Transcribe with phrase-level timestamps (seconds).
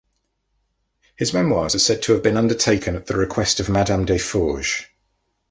[1.15, 4.85] His memoirs are said to have been undertaken at the request of Madame Desforges.